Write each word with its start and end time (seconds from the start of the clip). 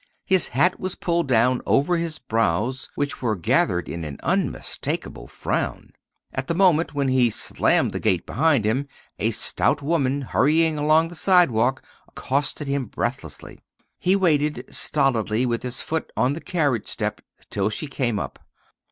His 0.25 0.47
hat 0.47 0.79
was 0.79 0.95
pulled 0.95 1.27
down 1.27 1.61
over 1.67 1.95
his 1.97 2.17
brows, 2.17 2.89
which 2.95 3.21
were 3.21 3.35
gathered 3.35 3.87
in 3.87 4.03
an 4.03 4.17
unmistakable 4.23 5.27
frown. 5.27 5.93
At 6.33 6.47
the 6.47 6.55
moment 6.55 6.95
when 6.95 7.07
he 7.07 7.29
slammed 7.29 7.91
the 7.91 7.99
gate 7.99 8.25
behind 8.25 8.65
him, 8.65 8.87
a 9.19 9.29
stout 9.29 9.83
woman 9.83 10.23
hurrying 10.23 10.75
along 10.75 11.09
the 11.09 11.15
sidewalk 11.15 11.83
accosted 12.07 12.67
him 12.67 12.85
breathlessly. 12.85 13.59
He 13.99 14.15
waited 14.15 14.65
stolidly 14.73 15.45
with 15.45 15.61
his 15.61 15.83
foot 15.83 16.11
on 16.17 16.33
the 16.33 16.41
carriage 16.41 16.87
step 16.87 17.21
till 17.51 17.69
she 17.69 17.85
came 17.85 18.17
up. 18.17 18.39